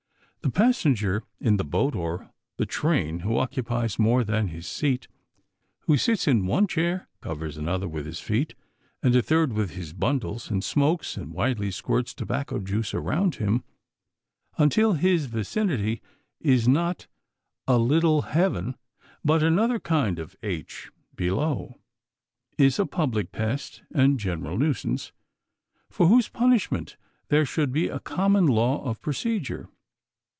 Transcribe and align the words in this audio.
The 0.43 0.49
passenger 0.67 1.23
in 1.39 1.57
the 1.57 1.63
boat 1.63 1.93
or 1.95 2.31
the 2.57 2.65
train 2.65 3.19
who 3.19 3.37
occupies 3.37 3.99
more 3.99 4.23
than 4.23 4.47
his 4.47 4.65
seat, 4.65 5.07
who 5.81 5.97
sits 5.97 6.27
in 6.27 6.47
one 6.47 6.65
chair, 6.65 7.07
covers 7.21 7.57
another 7.57 7.87
with 7.87 8.07
his 8.07 8.19
feet, 8.19 8.55
and 9.03 9.15
a 9.15 9.21
third 9.21 9.53
with 9.53 9.71
his 9.75 9.93
bundles, 9.93 10.49
and 10.49 10.63
smokes, 10.63 11.15
and 11.15 11.31
widely 11.31 11.69
squirts 11.69 12.13
tobacco 12.15 12.57
juice 12.57 12.91
around 12.95 13.35
him 13.35 13.63
until 14.57 14.93
his 14.93 15.27
vicinity 15.27 16.01
is 16.39 16.67
not 16.67 17.05
"a 17.67 17.77
little 17.77 18.23
heaven," 18.23 18.75
but 19.23 19.43
another 19.43 19.79
kind 19.79 20.17
of 20.17 20.35
"h" 20.41 20.89
below, 21.15 21.79
is 22.57 22.79
a 22.79 22.87
public 22.87 23.31
pest 23.31 23.83
and 23.93 24.19
general 24.19 24.57
nuisance, 24.57 25.11
for 25.87 26.07
whose 26.07 26.29
punishment 26.29 26.97
there 27.29 27.45
should 27.45 27.71
be 27.71 27.89
a 27.89 27.99
common 27.99 28.47
law 28.47 28.83
of 28.83 28.99
procedure. 29.01 29.69